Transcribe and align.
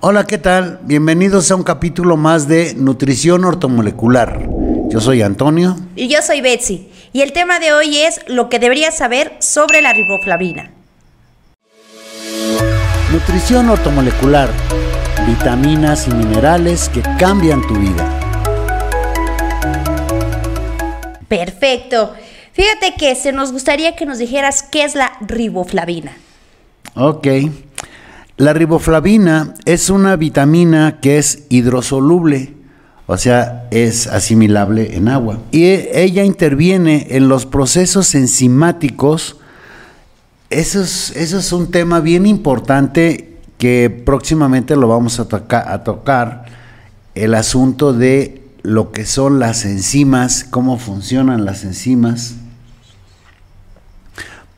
Hola, 0.00 0.28
¿qué 0.28 0.38
tal? 0.38 0.78
Bienvenidos 0.84 1.50
a 1.50 1.56
un 1.56 1.64
capítulo 1.64 2.16
más 2.16 2.46
de 2.46 2.72
Nutrición 2.74 3.44
Ortomolecular. 3.44 4.48
Yo 4.90 5.00
soy 5.00 5.22
Antonio. 5.22 5.76
Y 5.96 6.06
yo 6.06 6.22
soy 6.22 6.40
Betsy. 6.40 6.88
Y 7.12 7.22
el 7.22 7.32
tema 7.32 7.58
de 7.58 7.72
hoy 7.72 7.98
es 7.98 8.20
lo 8.28 8.48
que 8.48 8.60
deberías 8.60 8.96
saber 8.96 9.32
sobre 9.40 9.82
la 9.82 9.92
riboflavina. 9.92 10.70
Nutrición 13.10 13.68
ortomolecular. 13.70 14.48
Vitaminas 15.26 16.06
y 16.06 16.12
minerales 16.12 16.88
que 16.90 17.02
cambian 17.18 17.66
tu 17.66 17.74
vida. 17.74 18.20
Perfecto. 21.26 22.14
Fíjate 22.52 22.94
que 22.96 23.16
se 23.16 23.32
nos 23.32 23.50
gustaría 23.50 23.96
que 23.96 24.06
nos 24.06 24.18
dijeras 24.18 24.62
qué 24.62 24.84
es 24.84 24.94
la 24.94 25.10
riboflavina. 25.26 26.16
Ok. 26.94 27.26
La 28.38 28.52
riboflavina 28.52 29.54
es 29.64 29.90
una 29.90 30.14
vitamina 30.14 31.00
que 31.00 31.18
es 31.18 31.42
hidrosoluble, 31.48 32.54
o 33.08 33.16
sea, 33.16 33.66
es 33.72 34.06
asimilable 34.06 34.96
en 34.96 35.08
agua. 35.08 35.40
Y 35.50 35.64
ella 35.64 36.22
interviene 36.22 37.08
en 37.10 37.28
los 37.28 37.46
procesos 37.46 38.14
enzimáticos. 38.14 39.38
Eso 40.50 40.80
es, 40.82 41.16
eso 41.16 41.38
es 41.38 41.52
un 41.52 41.72
tema 41.72 41.98
bien 41.98 42.26
importante 42.26 43.38
que 43.58 43.90
próximamente 43.90 44.76
lo 44.76 44.86
vamos 44.86 45.18
a, 45.18 45.24
a 45.24 45.82
tocar, 45.82 46.44
el 47.16 47.34
asunto 47.34 47.92
de 47.92 48.40
lo 48.62 48.92
que 48.92 49.04
son 49.04 49.40
las 49.40 49.64
enzimas, 49.64 50.44
cómo 50.44 50.78
funcionan 50.78 51.44
las 51.44 51.64
enzimas 51.64 52.36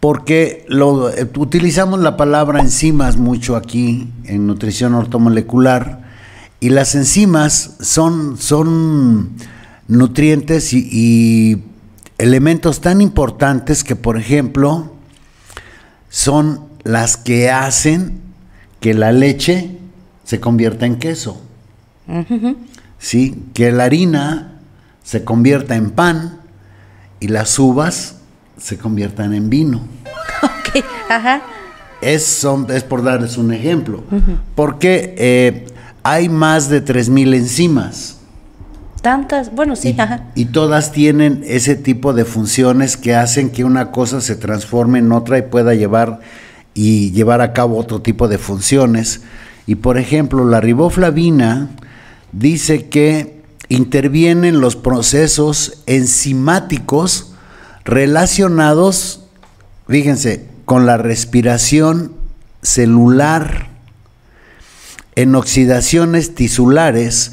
porque 0.01 0.67
eh, 0.69 1.27
utilizamos 1.37 2.01
la 2.01 2.17
palabra 2.17 2.61
enzimas 2.61 3.19
mucho 3.19 3.55
aquí 3.55 4.11
en 4.25 4.47
nutrición 4.47 4.95
ortomolecular 4.95 6.01
y 6.59 6.71
las 6.71 6.95
enzimas 6.95 7.77
son, 7.81 8.39
son 8.39 9.33
nutrientes 9.89 10.73
y, 10.73 10.89
y, 10.91 11.63
elementos 12.19 12.81
tan 12.81 13.01
importantes 13.01 13.83
que, 13.83 13.97
por 13.97 14.19
ejemplo, 14.19 14.93
son 16.11 16.67
las 16.83 17.17
que 17.17 17.51
hacen 17.51 18.21
que 18.81 18.93
la 18.93 19.13
leche 19.13 19.79
se 20.25 20.39
convierta 20.39 20.87
en 20.87 20.99
queso. 20.99 21.41
¿Sí? 22.99 23.45
Que 23.55 23.73
la 23.73 23.85
harina 23.85 24.61
se 25.03 25.25
convierta 25.25 25.77
en 25.77 25.91
pan 25.91 26.41
y 27.21 27.29
las 27.29 27.59
uvas 27.59 28.20
se 28.61 28.79
conviertan 28.79 29.35
en 29.35 29.51
vino. 29.51 29.81
Ok, 30.43 30.85
ajá. 31.09 31.43
Es, 32.01 32.47
es 32.69 32.85
por 32.85 33.03
darles 33.03 33.37
un 33.37 33.53
ejemplo. 33.53 34.05
Porque 34.55 35.15
eh, 35.19 35.67
hay 36.05 36.29
más 36.29 36.69
de 36.69 36.85
3.000 36.85 37.35
enzimas. 37.35 38.19
Tantas, 39.03 39.53
bueno, 39.53 39.75
sí, 39.75 39.95
y, 39.97 40.01
ajá. 40.01 40.29
Y 40.35 40.47
todas 40.47 40.93
tienen 40.93 41.43
ese 41.45 41.75
tipo 41.75 42.13
de 42.13 42.25
funciones 42.25 42.97
que 42.97 43.17
hacen 43.17 43.51
que 43.51 43.65
una 43.65 43.91
cosa 43.91 44.21
se 44.21 44.37
transforme 44.37 45.01
en 45.01 45.11
otra 45.11 45.39
y 45.39 45.43
pueda 45.43 45.75
llevar 45.75 46.21
y 46.75 47.11
llevar 47.11 47.41
a 47.41 47.53
cabo 47.53 47.77
otro 47.77 48.01
tipo 48.01 48.29
de 48.29 48.39
funciones. 48.39 49.23
Y 49.67 49.75
por 49.75 49.99
ejemplo, 49.99 50.45
la 50.45 50.61
riboflavina 50.61 51.71
dice 52.33 52.89
que 52.89 53.43
interviene 53.69 54.49
en 54.49 54.61
los 54.61 54.77
procesos 54.77 55.83
enzimáticos 55.87 57.30
relacionados, 57.85 59.25
fíjense, 59.89 60.47
con 60.65 60.87
la 60.87 60.97
respiración 60.97 62.13
celular, 62.63 63.69
en 65.17 65.35
oxidaciones 65.35 66.35
tisulares, 66.35 67.33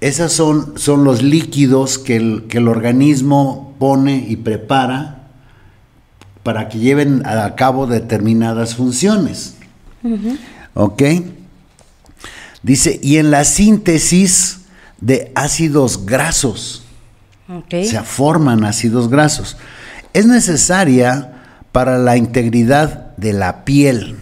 esos 0.00 0.32
son, 0.32 0.78
son 0.78 1.04
los 1.04 1.22
líquidos 1.22 1.98
que 1.98 2.16
el, 2.16 2.44
que 2.48 2.58
el 2.58 2.68
organismo 2.68 3.74
pone 3.78 4.26
y 4.28 4.36
prepara 4.36 5.28
para 6.42 6.68
que 6.68 6.78
lleven 6.78 7.26
a 7.26 7.54
cabo 7.56 7.86
determinadas 7.86 8.76
funciones. 8.76 9.56
¿Ok? 10.74 11.02
Dice, 12.62 13.00
y 13.02 13.16
en 13.16 13.30
la 13.30 13.44
síntesis 13.44 14.60
de 15.00 15.32
ácidos 15.34 16.06
grasos. 16.06 16.85
Se 17.70 18.00
forman 18.02 18.64
ácidos 18.64 19.08
grasos. 19.08 19.56
Es 20.12 20.26
necesaria 20.26 21.32
para 21.72 21.98
la 21.98 22.16
integridad 22.16 23.14
de 23.16 23.32
la 23.32 23.64
piel, 23.64 24.16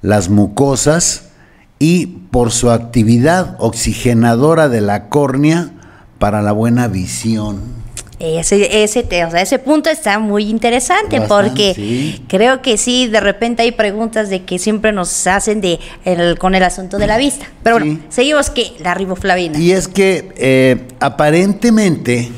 las 0.00 0.28
mucosas 0.28 1.30
y 1.78 2.06
por 2.06 2.50
su 2.50 2.70
actividad 2.70 3.56
oxigenadora 3.58 4.68
de 4.68 4.80
la 4.80 5.08
córnea 5.08 5.70
para 6.18 6.42
la 6.42 6.52
buena 6.52 6.88
visión. 6.88 7.81
Ese, 8.24 8.84
ese, 8.84 9.00
o 9.24 9.30
sea, 9.32 9.42
ese 9.42 9.58
punto 9.58 9.90
está 9.90 10.20
muy 10.20 10.44
interesante 10.48 11.18
Bastante, 11.18 11.28
porque 11.50 11.74
sí. 11.74 12.24
creo 12.28 12.62
que 12.62 12.76
sí, 12.76 13.08
de 13.08 13.18
repente 13.18 13.62
hay 13.62 13.72
preguntas 13.72 14.30
de 14.30 14.44
que 14.44 14.60
siempre 14.60 14.92
nos 14.92 15.26
hacen 15.26 15.60
de 15.60 15.80
el- 16.04 16.38
con 16.38 16.54
el 16.54 16.62
asunto 16.62 16.98
de 16.98 17.08
la 17.08 17.18
vista. 17.18 17.46
Pero 17.64 17.80
bueno, 17.80 17.98
seguimos 18.10 18.48
que 18.48 18.74
la 18.78 18.94
riboflavina. 18.94 19.58
Y 19.58 19.72
es 19.72 19.88
que 19.88 20.32
eh, 20.36 20.86
aparentemente 21.00 22.30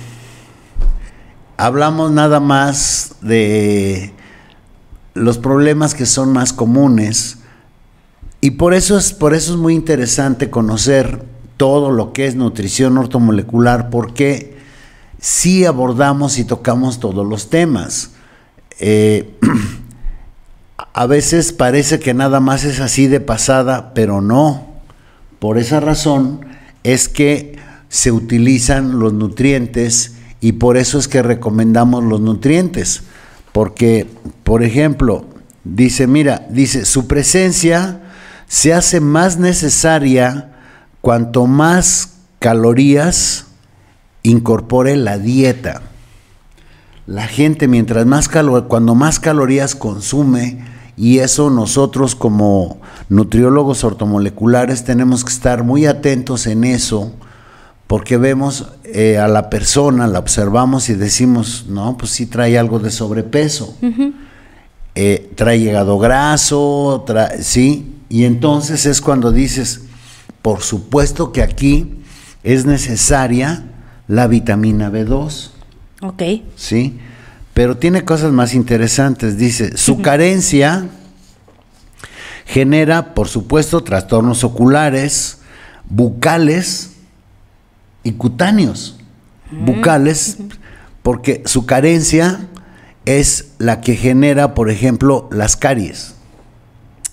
hablamos 1.59 2.11
nada 2.11 2.41
más 2.41 3.17
de 3.21 4.13
los 5.15 5.37
problemas 5.39 5.95
que 5.95 6.07
son 6.07 6.33
más 6.33 6.53
comunes 6.55 7.39
y 8.41 8.53
por 8.53 8.75
eso 8.75 8.97
es 8.99 9.13
por 9.13 9.35
eso 9.35 9.53
es 9.53 9.59
muy 9.59 9.75
interesante 9.75 10.51
conocer 10.51 11.23
todo 11.57 11.91
lo 11.93 12.13
que 12.13 12.27
es 12.27 12.35
nutrición 12.35 12.99
ortomolecular 12.99 13.91
porque 13.91 14.54
sí 15.25 15.65
abordamos 15.65 16.39
y 16.39 16.45
tocamos 16.45 17.01
todos 17.01 17.27
los 17.27 17.49
temas. 17.49 18.11
Eh, 18.79 19.39
a 20.93 21.07
veces 21.07 21.55
parece 21.55 21.99
que 21.99 22.13
nada 22.13 22.41
más 22.41 22.65
es 22.65 22.79
así 22.79 23.07
de 23.07 23.21
pasada, 23.21 23.95
pero 23.95 24.21
no. 24.21 24.67
Por 25.39 25.57
esa 25.57 25.81
razón 25.81 26.45
es 26.83 27.09
que 27.09 27.57
se 27.89 28.13
utilizan 28.13 28.99
los 28.99 29.15
nutrientes 29.15 30.17
y 30.43 30.53
por 30.53 30.77
eso 30.77 30.99
es 30.99 31.09
que 31.09 31.23
recomendamos 31.23 32.05
los 32.05 32.21
nutrientes. 32.21 33.05
Porque, 33.53 34.07
por 34.43 34.63
ejemplo, 34.63 35.25
dice, 35.65 36.07
mira, 36.07 36.47
dice, 36.51 36.85
su 36.85 37.07
presencia 37.07 38.03
se 38.47 38.75
hace 38.75 39.01
más 39.01 39.39
necesaria 39.39 40.53
cuanto 41.01 41.47
más 41.47 42.11
calorías 42.41 43.47
incorpore 44.25 44.97
la 44.97 45.19
dieta. 45.19 45.83
La 47.07 47.27
gente 47.29 47.69
mientras 47.69 48.07
más 48.07 48.29
calor, 48.29 48.67
cuando 48.67 48.95
más 48.97 49.21
calorías 49.21 49.75
consume, 49.77 50.65
y 50.97 51.19
eso 51.19 51.51
nosotros 51.51 52.15
como 52.15 52.81
nutriólogos 53.09 53.85
ortomoleculares 53.85 54.85
tenemos 54.85 55.25
que 55.25 55.31
estar 55.33 55.63
muy 55.65 55.87
atentos 55.87 56.47
en 56.47 56.65
eso, 56.65 57.13
porque 57.87 58.17
vemos 58.17 58.69
eh, 58.85 59.19
a 59.19 59.29
la 59.29 59.51
persona, 59.51 60.07
la 60.07 60.19
observamos 60.21 60.89
y 60.89 60.95
decimos, 60.95 61.67
no, 61.69 61.97
pues 61.99 62.11
sí 62.13 62.27
trae 62.27 62.59
algo 62.59 62.79
de 62.81 62.91
sobrepeso, 62.91 63.77
Eh, 64.97 65.33
trae 65.35 65.57
hígado 65.59 65.99
graso, 65.99 67.03
trae- 67.05 67.43
sí, 67.43 67.97
y 68.09 68.25
entonces 68.27 68.87
es 68.87 69.01
cuando 69.01 69.33
dices, 69.33 69.81
por 70.41 70.61
supuesto 70.63 71.33
que 71.33 71.43
aquí 71.43 71.97
es 72.45 72.65
necesaria 72.65 73.65
la 74.09 74.27
vitamina 74.27 74.91
B2. 74.91 75.51
Ok. 76.03 76.23
¿sí? 76.57 76.99
Pero 77.55 77.77
tiene 77.77 78.05
cosas 78.05 78.33
más 78.33 78.55
interesantes. 78.55 79.39
Dice, 79.39 79.77
su 79.77 80.03
carencia 80.03 80.89
genera, 82.47 83.15
por 83.15 83.29
supuesto, 83.29 83.83
trastornos 83.83 84.45
oculares, 84.45 85.39
bucales 85.89 86.95
y 88.03 88.13
cutáneos. 88.13 88.99
Bucales, 89.51 90.39
porque 91.03 91.43
su 91.47 91.65
carencia 91.65 92.49
es 93.05 93.53
la 93.59 93.81
que 93.81 93.95
genera, 93.95 94.55
por 94.55 94.69
ejemplo, 94.69 95.29
las 95.31 95.57
caries. 95.57 96.15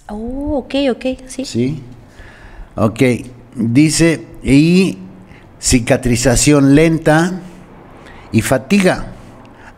Oh, 0.08 0.58
ok, 0.58 0.76
ok, 0.92 1.06
sí. 1.28 1.46
¿Sí? 1.46 1.82
Ok, 2.76 3.02
dice, 3.56 4.26
y 4.44 4.98
cicatrización 5.62 6.76
lenta 6.76 7.40
y 8.32 8.42
fatiga. 8.42 9.14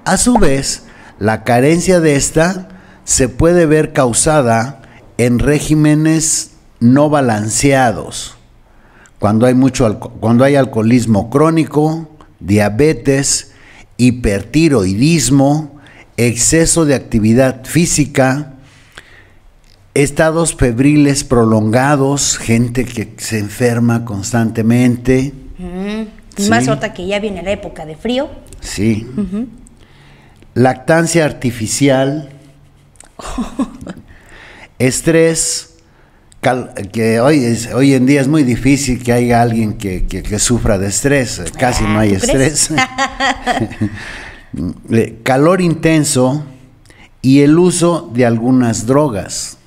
A 0.05 0.17
su 0.17 0.37
vez, 0.37 0.83
la 1.19 1.43
carencia 1.43 1.99
de 1.99 2.15
esta 2.15 2.69
se 3.03 3.29
puede 3.29 3.65
ver 3.65 3.93
causada 3.93 4.81
en 5.17 5.39
regímenes 5.39 6.51
no 6.79 7.09
balanceados, 7.09 8.35
cuando 9.19 9.45
hay, 9.45 9.53
mucho 9.53 9.99
cuando 9.99 10.43
hay 10.43 10.55
alcoholismo 10.55 11.29
crónico, 11.29 12.09
diabetes, 12.39 13.51
hipertiroidismo, 13.97 15.79
exceso 16.17 16.85
de 16.85 16.95
actividad 16.95 17.63
física, 17.63 18.53
estados 19.93 20.55
febriles 20.55 21.23
prolongados, 21.23 22.37
gente 22.37 22.83
que 22.83 23.13
se 23.17 23.39
enferma 23.39 24.03
constantemente. 24.03 25.42
Mm, 25.63 26.49
Más 26.49 26.67
ahorita 26.67 26.93
que 26.93 27.07
ya 27.07 27.19
viene 27.19 27.41
la 27.41 27.51
época 27.51 27.85
de 27.85 27.95
frío. 27.95 28.29
Sí. 28.59 29.07
Lactancia 30.53 31.23
artificial. 31.23 32.29
estrés. 34.79 35.75
que 36.91 37.21
hoy, 37.21 37.57
hoy 37.73 37.93
en 37.93 38.05
día 38.05 38.19
es 38.19 38.27
muy 38.27 38.43
difícil 38.43 39.01
que 39.01 39.13
haya 39.13 39.41
alguien 39.41 39.77
que, 39.77 40.05
que, 40.05 40.39
sufra 40.39 40.77
de 40.77 40.87
estrés. 40.87 41.41
Casi 41.57 41.85
no 41.85 41.99
hay 41.99 42.13
estrés. 42.13 42.71
Calor 45.23 45.61
intenso 45.61 46.43
y 47.21 47.41
el 47.41 47.57
uso 47.57 48.11
de 48.13 48.25
algunas 48.25 48.85
drogas. 48.85 49.57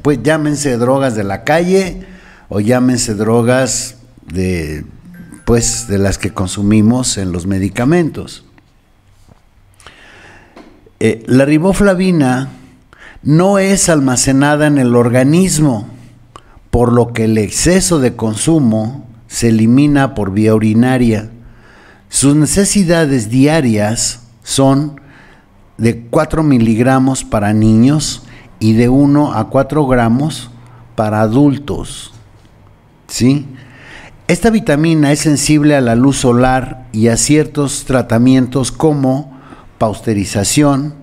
Pues 0.00 0.22
llámense 0.22 0.78
drogas 0.78 1.16
de 1.16 1.24
la 1.24 1.44
calle 1.44 2.06
o 2.48 2.60
llámense 2.60 3.14
drogas 3.14 3.96
de 4.26 4.84
pues 5.44 5.88
de 5.88 5.98
las 5.98 6.18
que 6.18 6.32
consumimos 6.32 7.18
en 7.18 7.32
los 7.32 7.46
medicamentos. 7.46 8.44
Eh, 11.00 11.24
la 11.26 11.44
riboflavina 11.44 12.48
no 13.22 13.58
es 13.58 13.88
almacenada 13.88 14.66
en 14.66 14.78
el 14.78 14.94
organismo, 14.94 15.88
por 16.70 16.92
lo 16.92 17.12
que 17.12 17.24
el 17.24 17.38
exceso 17.38 17.98
de 17.98 18.14
consumo 18.14 19.06
se 19.26 19.48
elimina 19.48 20.14
por 20.14 20.32
vía 20.32 20.54
urinaria. 20.54 21.30
Sus 22.08 22.36
necesidades 22.36 23.30
diarias 23.30 24.22
son 24.42 25.00
de 25.76 26.02
4 26.06 26.42
miligramos 26.42 27.24
para 27.24 27.52
niños 27.52 28.22
y 28.60 28.74
de 28.74 28.88
1 28.88 29.34
a 29.34 29.48
4 29.48 29.86
gramos 29.86 30.50
para 30.94 31.22
adultos. 31.22 32.12
¿Sí? 33.08 33.46
Esta 34.32 34.48
vitamina 34.48 35.12
es 35.12 35.18
sensible 35.18 35.76
a 35.76 35.82
la 35.82 35.94
luz 35.94 36.20
solar 36.20 36.88
y 36.90 37.08
a 37.08 37.18
ciertos 37.18 37.84
tratamientos 37.84 38.72
como 38.72 39.38
pausterización, 39.76 40.94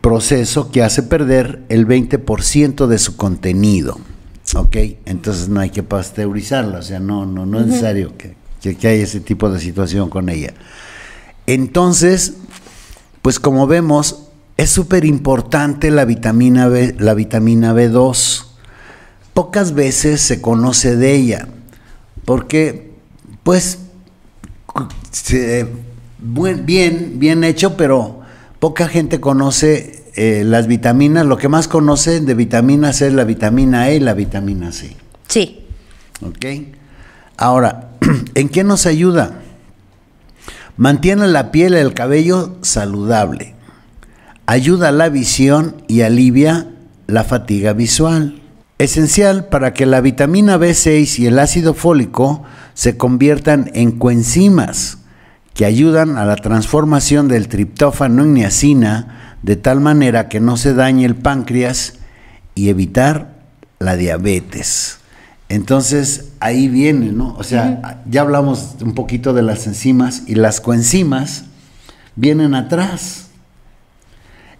proceso 0.00 0.72
que 0.72 0.82
hace 0.82 1.04
perder 1.04 1.62
el 1.68 1.86
20% 1.86 2.88
de 2.88 2.98
su 2.98 3.16
contenido. 3.16 4.00
¿Ok? 4.56 4.76
Entonces 5.04 5.48
no 5.48 5.60
hay 5.60 5.70
que 5.70 5.84
pasteurizarla, 5.84 6.78
o 6.78 6.82
sea, 6.82 6.98
no, 6.98 7.26
no, 7.26 7.46
no 7.46 7.60
es 7.60 7.68
necesario 7.68 8.16
que, 8.18 8.34
que, 8.60 8.76
que 8.76 8.88
haya 8.88 9.04
ese 9.04 9.20
tipo 9.20 9.48
de 9.48 9.60
situación 9.60 10.10
con 10.10 10.30
ella. 10.30 10.52
Entonces, 11.46 12.34
pues 13.22 13.38
como 13.38 13.68
vemos, 13.68 14.22
es 14.56 14.70
súper 14.70 15.04
importante 15.04 15.92
la 15.92 16.04
vitamina 16.04 16.66
B, 16.66 16.92
la 16.98 17.14
vitamina 17.14 17.72
B2. 17.72 18.46
Pocas 19.32 19.74
veces 19.74 20.20
se 20.20 20.40
conoce 20.40 20.96
de 20.96 21.14
ella, 21.14 21.46
porque 22.30 22.92
pues 23.42 23.80
bien, 26.64 27.14
bien 27.18 27.42
hecho, 27.42 27.76
pero 27.76 28.20
poca 28.60 28.86
gente 28.86 29.18
conoce 29.18 30.04
eh, 30.14 30.44
las 30.46 30.68
vitaminas. 30.68 31.26
Lo 31.26 31.38
que 31.38 31.48
más 31.48 31.66
conocen 31.66 32.26
de 32.26 32.34
vitaminas 32.34 33.02
es 33.02 33.14
la 33.14 33.24
vitamina 33.24 33.90
E 33.90 33.96
y 33.96 33.98
la 33.98 34.14
vitamina 34.14 34.70
C. 34.70 34.96
Sí. 35.26 35.66
¿Ok? 36.24 36.46
Ahora, 37.36 37.90
¿en 38.36 38.48
qué 38.48 38.62
nos 38.62 38.86
ayuda? 38.86 39.40
Mantiene 40.76 41.26
la 41.26 41.50
piel 41.50 41.72
y 41.72 41.78
el 41.78 41.94
cabello 41.94 42.58
saludable 42.62 43.56
ayuda 44.46 44.90
a 44.90 44.92
la 44.92 45.08
visión 45.08 45.82
y 45.88 46.02
alivia 46.02 46.68
la 47.08 47.24
fatiga 47.24 47.72
visual. 47.72 48.39
Esencial 48.80 49.44
para 49.44 49.74
que 49.74 49.84
la 49.84 50.00
vitamina 50.00 50.56
B6 50.56 51.18
y 51.18 51.26
el 51.26 51.38
ácido 51.38 51.74
fólico 51.74 52.44
se 52.72 52.96
conviertan 52.96 53.70
en 53.74 53.92
coenzimas 53.92 54.96
que 55.52 55.66
ayudan 55.66 56.16
a 56.16 56.24
la 56.24 56.36
transformación 56.36 57.28
del 57.28 57.48
triptófano 57.48 58.22
en 58.22 58.32
niacina 58.32 59.36
de 59.42 59.56
tal 59.56 59.82
manera 59.82 60.30
que 60.30 60.40
no 60.40 60.56
se 60.56 60.72
dañe 60.72 61.04
el 61.04 61.14
páncreas 61.14 61.98
y 62.54 62.70
evitar 62.70 63.42
la 63.80 63.96
diabetes. 63.96 65.00
Entonces 65.50 66.30
ahí 66.40 66.68
viene, 66.68 67.12
¿no? 67.12 67.34
O 67.36 67.44
sea, 67.44 68.02
ya 68.08 68.22
hablamos 68.22 68.76
un 68.80 68.94
poquito 68.94 69.34
de 69.34 69.42
las 69.42 69.66
enzimas 69.66 70.22
y 70.26 70.36
las 70.36 70.62
coenzimas 70.62 71.44
vienen 72.16 72.54
atrás. 72.54 73.26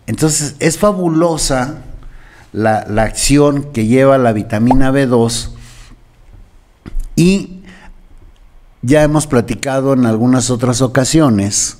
Entonces 0.06 0.56
es 0.58 0.76
fabulosa 0.76 1.84
la, 2.52 2.84
acción 3.02 3.72
que 3.72 3.86
lleva 3.86 4.18
la 4.18 4.32
vitamina 4.32 4.90
B2 4.90 5.50
y 7.16 7.60
ya 8.82 9.02
hemos 9.02 9.26
platicado 9.26 9.92
en 9.92 10.06
algunas 10.06 10.50
otras 10.50 10.80
ocasiones 10.80 11.78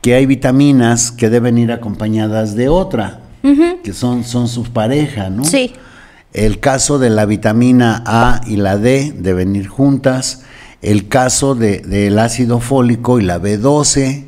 que 0.00 0.14
hay 0.14 0.26
vitaminas 0.26 1.12
que 1.12 1.28
deben 1.28 1.58
ir 1.58 1.72
acompañadas 1.72 2.54
de 2.54 2.68
otra, 2.68 3.20
que 3.42 3.92
son, 3.92 4.24
son 4.24 4.48
sus 4.48 4.70
parejas, 4.70 5.30
¿no? 5.30 5.44
Sí. 5.44 5.74
El 6.32 6.60
caso 6.60 6.98
de 6.98 7.10
la 7.10 7.26
vitamina 7.26 8.02
A 8.06 8.40
y 8.46 8.56
la 8.56 8.78
D 8.78 9.12
deben 9.16 9.56
ir 9.56 9.66
juntas. 9.66 10.42
El 10.80 11.08
caso 11.08 11.54
del 11.54 12.18
ácido 12.18 12.60
fólico 12.60 13.18
y 13.18 13.24
la 13.24 13.38
B12 13.38 14.26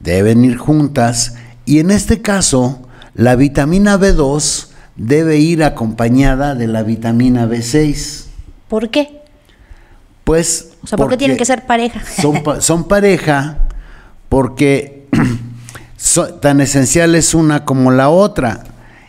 deben 0.00 0.44
ir 0.44 0.58
juntas. 0.58 1.34
Y 1.64 1.78
en 1.78 1.90
este 1.90 2.20
caso, 2.20 2.82
la 3.14 3.34
vitamina 3.34 3.98
B2 3.98 4.71
debe 4.96 5.38
ir 5.38 5.64
acompañada 5.64 6.54
de 6.54 6.66
la 6.66 6.82
vitamina 6.82 7.46
B6. 7.46 8.24
¿Por 8.68 8.90
qué? 8.90 9.22
Pues... 10.24 10.72
O 10.82 10.86
sea, 10.86 10.98
¿por 10.98 11.08
qué 11.08 11.16
tienen 11.16 11.36
que 11.36 11.44
ser 11.44 11.66
pareja? 11.66 12.02
Son, 12.60 12.84
pareja 12.84 13.58
porque 14.28 15.06
tan 16.40 16.60
esencial 16.60 17.14
es 17.14 17.34
una 17.34 17.64
como 17.64 17.90
la 17.90 18.08
otra. 18.08 18.64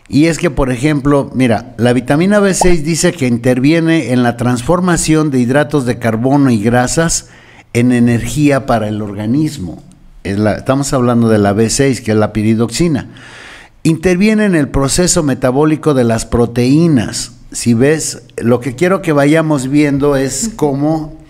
Y 0.08 0.26
es 0.26 0.38
que, 0.38 0.50
por 0.50 0.70
ejemplo, 0.70 1.30
mira, 1.34 1.74
la 1.78 1.92
vitamina 1.92 2.38
B6 2.38 2.82
dice 2.82 3.12
que 3.12 3.26
interviene 3.26 4.12
en 4.12 4.22
la 4.22 4.36
transformación 4.36 5.30
de 5.30 5.40
hidratos 5.40 5.86
de 5.86 5.98
carbono 5.98 6.50
y 6.50 6.62
grasas 6.62 7.28
en 7.72 7.90
energía 7.90 8.66
para 8.66 8.88
el 8.88 9.02
organismo 9.02 9.82
estamos 10.24 10.92
hablando 10.92 11.28
de 11.28 11.38
la 11.38 11.54
B6, 11.54 12.02
que 12.02 12.12
es 12.12 12.16
la 12.16 12.32
piridoxina, 12.32 13.06
interviene 13.84 14.46
en 14.46 14.54
el 14.56 14.68
proceso 14.68 15.22
metabólico 15.22 15.94
de 15.94 16.04
las 16.04 16.26
proteínas. 16.26 17.32
Si 17.52 17.74
ves, 17.74 18.22
lo 18.36 18.58
que 18.58 18.74
quiero 18.74 19.00
que 19.02 19.12
vayamos 19.12 19.68
viendo 19.68 20.16
es 20.16 20.50
cómo 20.56 21.20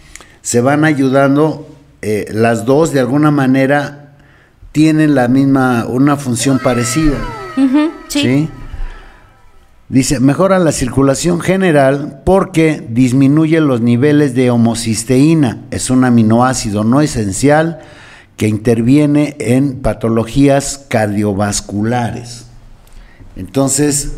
se 0.41 0.63
van 0.63 0.85
ayudando 0.85 1.69
eh, 2.01 2.27
las 2.33 2.65
dos 2.65 2.93
de 2.93 3.01
alguna 3.01 3.31
manera 3.31 4.17
tienen 4.73 5.15
la 5.15 5.29
misma, 5.29 5.85
una 5.87 6.17
función 6.17 6.59
parecida. 6.59 7.19
sí. 8.09 8.49
Dice, 9.91 10.19
mejora 10.19 10.59
la 10.59 10.73
circulación 10.73 11.41
general 11.41 12.23
porque 12.25 12.85
disminuye 12.89 13.61
los 13.61 13.83
niveles 13.83 14.35
de 14.35 14.51
homocisteína. 14.51 15.59
Es 15.71 15.91
un 15.91 16.05
aminoácido 16.05 16.85
no 16.85 17.03
esencial 17.03 17.81
que 18.37 18.49
interviene 18.49 19.37
en 19.39 19.81
patologías 19.81 20.87
cardiovasculares. 20.89 22.47
Entonces, 23.37 24.17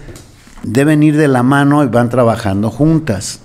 deben 0.62 1.02
ir 1.02 1.16
de 1.16 1.28
la 1.28 1.42
mano 1.42 1.84
y 1.84 1.88
van 1.88 2.08
trabajando 2.08 2.70
juntas. 2.70 3.40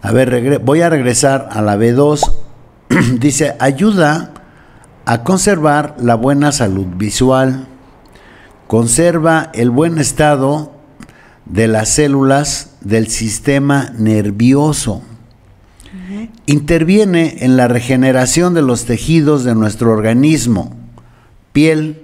A 0.00 0.12
ver, 0.12 0.60
voy 0.60 0.80
a 0.80 0.90
regresar 0.90 1.48
a 1.50 1.62
la 1.62 1.76
B2. 1.76 2.32
Dice, 3.18 3.56
ayuda 3.58 4.32
a 5.04 5.24
conservar 5.24 5.96
la 5.98 6.14
buena 6.14 6.52
salud 6.52 6.86
visual, 6.96 7.66
conserva 8.68 9.50
el 9.54 9.70
buen 9.70 9.98
estado 9.98 10.72
de 11.44 11.66
las 11.66 11.88
células 11.88 12.76
del 12.80 13.08
sistema 13.08 13.92
nervioso 13.98 15.02
interviene 16.46 17.36
en 17.40 17.56
la 17.56 17.68
regeneración 17.68 18.54
de 18.54 18.62
los 18.62 18.84
tejidos 18.84 19.44
de 19.44 19.54
nuestro 19.54 19.92
organismo, 19.92 20.74
piel, 21.52 22.02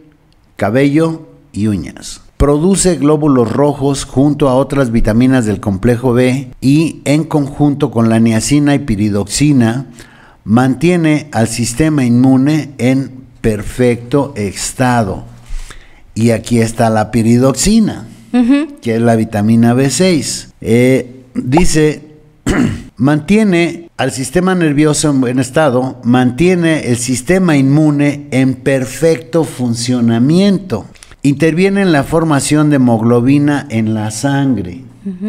cabello 0.56 1.28
y 1.52 1.66
uñas. 1.66 2.20
Produce 2.36 2.96
glóbulos 2.96 3.50
rojos 3.50 4.04
junto 4.04 4.48
a 4.48 4.54
otras 4.54 4.92
vitaminas 4.92 5.44
del 5.44 5.58
complejo 5.60 6.12
B 6.12 6.50
y 6.60 7.02
en 7.04 7.24
conjunto 7.24 7.90
con 7.90 8.08
la 8.08 8.20
niacina 8.20 8.74
y 8.74 8.80
piridoxina 8.80 9.86
mantiene 10.44 11.28
al 11.32 11.48
sistema 11.48 12.04
inmune 12.04 12.70
en 12.78 13.24
perfecto 13.40 14.32
estado. 14.36 15.24
Y 16.14 16.30
aquí 16.30 16.60
está 16.60 16.90
la 16.90 17.10
piridoxina, 17.10 18.06
que 18.82 18.96
es 18.96 19.00
la 19.00 19.16
vitamina 19.16 19.74
B6. 19.74 20.48
Eh, 20.60 21.24
dice 21.34 22.02
mantiene 22.96 23.87
al 23.98 24.12
sistema 24.12 24.54
nervioso 24.54 25.10
en 25.10 25.20
buen 25.20 25.40
estado, 25.40 25.96
mantiene 26.04 26.86
el 26.86 26.96
sistema 26.96 27.56
inmune 27.56 28.28
en 28.30 28.54
perfecto 28.54 29.42
funcionamiento. 29.42 30.86
Interviene 31.22 31.82
en 31.82 31.90
la 31.90 32.04
formación 32.04 32.70
de 32.70 32.76
hemoglobina 32.76 33.66
en 33.70 33.94
la 33.94 34.12
sangre 34.12 34.84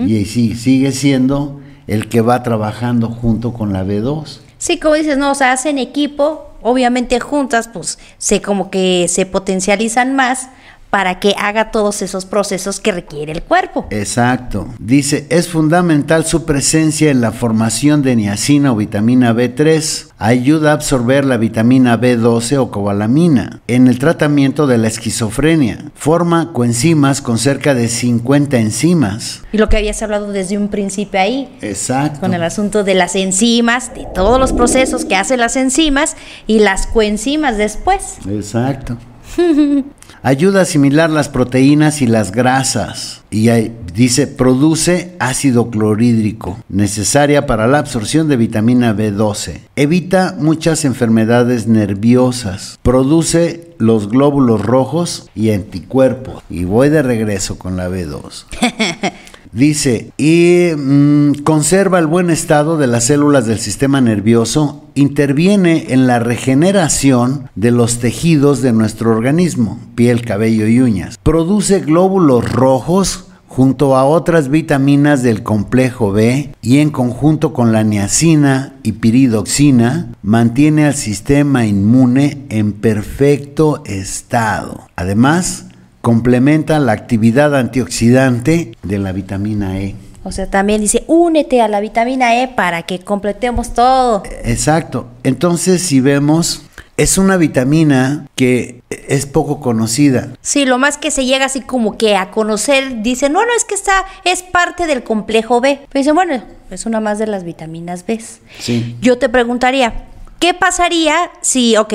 y 0.06 0.26
sí, 0.26 0.56
sigue 0.56 0.92
siendo 0.92 1.62
el 1.88 2.10
que 2.10 2.22
va 2.22 2.44
trabajando 2.44 3.10
junto 3.10 3.54
con 3.54 3.74
la 3.74 3.84
B2. 3.84 4.40
Sí, 4.60 4.78
como 4.78 4.94
dices, 4.94 5.18
no, 5.18 5.32
o 5.32 5.36
sea, 5.36 5.52
hacen 5.52 5.80
equipo, 5.80 6.52
obviamente 6.62 7.20
juntas, 7.20 7.70
pues 7.74 7.98
se 8.20 8.40
como 8.42 8.70
que 8.70 9.08
se 9.08 9.26
potencializan 9.26 10.16
más 10.16 10.50
para 10.89 11.19
que 11.19 11.36
haga 11.38 11.72
todos 11.72 12.01
esos 12.01 12.25
procesos 12.25 12.79
que 12.79 12.91
requiere 12.91 13.31
el 13.31 13.43
cuerpo. 13.43 13.88
Exacto. 13.91 14.67
Dice, 14.79 15.27
es 15.29 15.48
fundamental 15.48 16.25
su 16.25 16.46
presencia 16.46 17.12
en 17.12 17.22
la 17.22 17.31
formación 17.31 18.01
de 18.01 18.15
niacina 18.15 18.72
o 18.72 18.75
vitamina 18.75 19.34
B3. 19.34 20.08
Ayuda 20.17 20.72
a 20.72 20.74
absorber 20.74 21.25
la 21.25 21.38
vitamina 21.38 22.00
B12 22.00 22.58
o 22.58 22.72
cobalamina 22.72 23.62
en 23.67 23.88
el 23.88 24.00
tratamiento 24.00 24.67
de 24.67 24.77
la 24.77 24.88
esquizofrenia. 24.88 25.91
Forma 25.96 26.51
coenzimas 26.53 27.22
con 27.22 27.38
cerca 27.38 27.74
de 27.74 27.88
50 27.88 28.58
enzimas. 28.58 29.43
Y 29.53 29.58
lo 29.58 29.69
que 29.69 29.77
habías 29.77 30.01
hablado 30.01 30.31
desde 30.31 30.58
un 30.58 30.69
principio 30.69 31.19
ahí. 31.19 31.55
Exacto. 31.62 32.19
Con 32.19 32.34
el 32.34 32.43
asunto 32.43 32.84
de 32.84 32.96
las 32.96 33.15
enzimas, 33.15 33.93
de 33.93 34.08
todos 34.13 34.39
los 34.39 34.53
procesos 34.53 35.05
que 35.05 35.15
hacen 35.15 35.39
las 35.39 35.55
enzimas 35.55 36.15
y 36.48 36.60
las 36.60 36.88
coenzimas 36.88 37.58
después. 37.58 38.17
Exacto. 38.27 38.98
Ayuda 40.22 40.60
a 40.60 40.64
asimilar 40.64 41.10
las 41.10 41.30
proteínas 41.30 42.02
y 42.02 42.08
las 42.08 42.32
grasas. 42.32 43.22
Y 43.32 43.50
dice, 43.94 44.28
produce 44.28 45.16
ácido 45.20 45.70
clorhídrico, 45.70 46.60
necesaria 46.68 47.46
para 47.46 47.68
la 47.68 47.80
absorción 47.80 48.28
de 48.28 48.38
vitamina 48.38 48.96
B12. 48.96 49.60
Evita 49.76 50.36
muchas 50.38 50.84
enfermedades 50.84 51.68
nerviosas. 51.68 52.80
Produce 52.84 53.70
los 53.78 54.10
glóbulos 54.10 54.66
rojos 54.66 55.30
y 55.36 55.52
anticuerpos. 55.52 56.44
Y 56.50 56.66
voy 56.66 56.90
de 56.90 57.02
regreso 57.02 57.58
con 57.58 57.78
la 57.78 57.90
B2. 57.90 58.46
Dice, 59.52 60.12
y 60.18 60.70
mm, 60.78 61.42
conserva 61.44 61.98
el 61.98 62.06
buen 62.06 62.30
estado 62.30 62.78
de 62.78 62.86
las 62.86 63.06
células 63.06 63.48
del 63.48 63.58
sistema 63.58 64.00
nervioso, 64.00 64.86
interviene 65.00 65.88
en 65.89 66.08
la 66.08 66.20
regeneración 66.20 67.50
de 67.56 67.72
los 67.72 68.00
tejidos 68.00 68.62
de 68.62 68.74
nuestro 68.74 69.12
organismo, 69.12 69.79
piel, 69.96 70.24
cabello 70.24 70.68
y 70.68 70.82
uñas. 70.82 71.18
Produce 71.22 71.79
glóbulos 71.79 72.51
rojos 72.51 73.25
junto 73.48 73.98
a 73.98 74.06
otras 74.06 74.50
vitaminas 74.50 75.24
del 75.24 75.41
complejo 75.44 76.12
B 76.12 76.53
y 76.62 76.77
en 76.77 76.91
conjunto 76.91 77.51
con 77.51 77.72
la 77.72 77.84
niacina 77.84 78.75
y 78.84 78.94
piridoxina, 78.94 80.13
mantiene 80.22 80.86
al 80.86 80.94
sistema 80.94 81.65
inmune 81.65 82.46
en 82.50 82.74
perfecto 82.74 83.82
estado. 83.86 84.88
Además, 84.96 85.65
complementa 86.01 86.79
la 86.79 86.91
actividad 86.91 87.56
antioxidante 87.56 88.77
de 88.84 89.00
la 89.00 89.12
vitamina 89.12 89.79
E. 89.79 89.96
O 90.24 90.32
sea, 90.32 90.50
también 90.50 90.82
dice, 90.82 91.04
únete 91.08 91.62
a 91.62 91.68
la 91.68 91.80
vitamina 91.80 92.42
E 92.42 92.48
para 92.50 92.84
que 92.84 93.00
completemos 93.00 93.74
todo. 93.74 94.24
Exacto. 94.44 95.08
Entonces, 95.24 95.82
si 95.82 96.02
vemos, 96.02 96.64
es 96.98 97.18
una 97.18 97.38
vitamina 97.38 98.28
que 98.36 98.82
es 98.90 99.26
poco 99.26 99.62
conocida. 99.62 100.34
Sí, 100.42 100.66
lo 100.66 100.78
más 100.78 100.98
que 100.98 101.12
se 101.12 101.26
llega 101.26 101.46
así 101.46 101.62
como 101.62 101.98
que 101.98 102.18
a 102.18 102.32
conocer, 102.32 103.02
dicen, 103.02 103.32
no, 103.32 103.46
no, 103.46 103.54
es 103.56 103.64
que 103.64 103.76
está, 103.76 104.06
es 104.26 104.44
parte 104.44 104.88
del 104.88 105.04
complejo 105.04 105.62
B. 105.62 105.80
Pero 105.90 106.00
dicen, 106.00 106.16
bueno, 106.16 106.44
es 106.70 106.86
una 106.86 107.00
más 107.00 107.18
de 107.18 107.28
las 107.28 107.46
vitaminas 107.46 108.06
B. 108.06 108.22
Sí. 108.60 108.98
Yo 109.00 109.18
te 109.18 109.30
preguntaría, 109.30 110.06
¿qué 110.40 110.54
pasaría 110.54 111.16
si, 111.42 111.78
ok, 111.78 111.94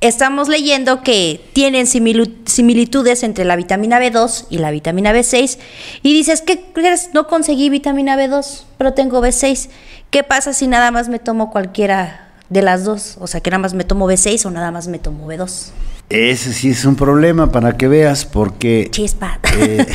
estamos 0.00 0.48
leyendo 0.48 1.02
que 1.02 1.40
tienen 1.52 1.86
similitudes 1.86 3.22
entre 3.22 3.44
la 3.44 3.56
vitamina 3.56 3.98
B2 4.00 4.46
y 4.50 4.58
la 4.58 4.70
vitamina 4.70 5.12
B6 5.12 5.58
y 6.02 6.12
dices, 6.12 6.42
¿qué 6.42 6.62
crees? 6.72 7.10
No 7.14 7.26
conseguí 7.26 7.70
vitamina 7.70 8.16
B2, 8.16 8.62
pero 8.78 8.92
tengo 8.92 9.22
B6. 9.22 9.68
¿Qué 10.10 10.22
pasa 10.22 10.52
si 10.52 10.66
nada 10.66 10.90
más 10.90 11.08
me 11.08 11.18
tomo 11.18 11.50
cualquiera 11.50 12.32
de 12.50 12.62
las 12.62 12.84
dos? 12.84 13.16
O 13.20 13.26
sea, 13.26 13.40
que 13.40 13.50
nada 13.50 13.62
más 13.62 13.74
me 13.74 13.84
tomo 13.84 14.08
B6 14.08 14.44
o 14.46 14.50
nada 14.50 14.70
más 14.70 14.88
me 14.88 14.98
tomo 14.98 15.26
B2. 15.26 15.70
Ese 16.10 16.52
sí 16.52 16.68
es 16.70 16.84
un 16.84 16.96
problema 16.96 17.50
para 17.50 17.76
que 17.76 17.88
veas, 17.88 18.24
porque 18.26 18.88
Chispa. 18.90 19.40
eh, 19.58 19.86